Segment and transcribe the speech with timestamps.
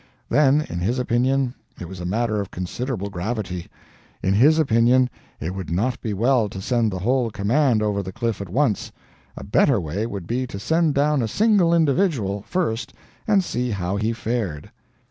[0.29, 3.67] Then, in his opinion, it was a matter of considerable gravity;
[4.23, 8.11] in his opinion it would not be well to send the whole command over the
[8.11, 8.91] cliff at once;
[9.37, 12.93] a better way would be to send down a single individual, first,
[13.27, 14.71] and see how he fared.